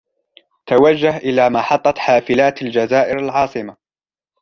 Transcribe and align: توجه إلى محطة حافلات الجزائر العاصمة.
توجه 0.67 1.17
إلى 1.17 1.49
محطة 1.49 1.93
حافلات 1.97 2.61
الجزائر 2.61 3.19
العاصمة. 3.19 3.77